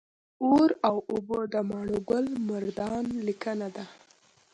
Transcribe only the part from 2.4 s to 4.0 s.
مردان لیکنه ده